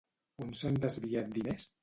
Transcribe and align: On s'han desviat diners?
On 0.45 0.55
s'han 0.61 0.81
desviat 0.87 1.31
diners? 1.37 1.71